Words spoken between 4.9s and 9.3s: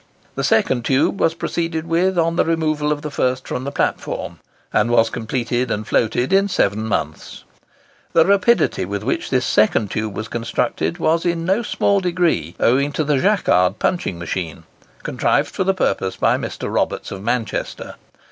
completed and floated in seven months. The rapidity with which